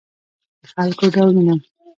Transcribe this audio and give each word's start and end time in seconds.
د 0.61 0.63
خلکو 0.73 1.05
ډولونه 1.13 1.53